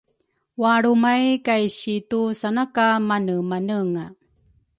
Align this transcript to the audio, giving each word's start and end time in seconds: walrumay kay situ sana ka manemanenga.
walrumay 0.61 1.23
kay 1.45 1.63
situ 1.79 2.21
sana 2.41 2.63
ka 2.75 2.87
manemanenga. 3.07 4.05